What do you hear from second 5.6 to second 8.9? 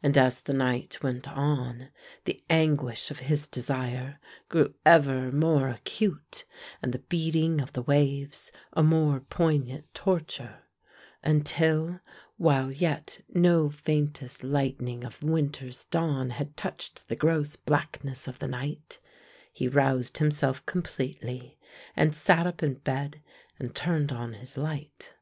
acute, and the beating of the waves a